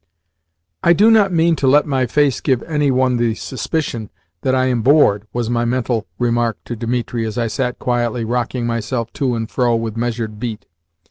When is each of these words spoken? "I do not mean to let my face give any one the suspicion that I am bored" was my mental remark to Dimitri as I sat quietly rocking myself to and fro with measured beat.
"I 0.83 0.93
do 0.93 1.11
not 1.11 1.31
mean 1.31 1.55
to 1.57 1.67
let 1.67 1.85
my 1.85 2.07
face 2.07 2.41
give 2.41 2.63
any 2.63 2.89
one 2.89 3.17
the 3.17 3.35
suspicion 3.35 4.09
that 4.41 4.55
I 4.55 4.65
am 4.65 4.81
bored" 4.81 5.27
was 5.31 5.47
my 5.47 5.63
mental 5.63 6.07
remark 6.17 6.57
to 6.65 6.75
Dimitri 6.75 7.23
as 7.23 7.37
I 7.37 7.45
sat 7.45 7.77
quietly 7.77 8.25
rocking 8.25 8.65
myself 8.65 9.13
to 9.13 9.35
and 9.35 9.47
fro 9.47 9.75
with 9.75 9.95
measured 9.95 10.39
beat. 10.39 10.65